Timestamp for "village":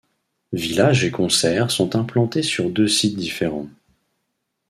0.53-1.03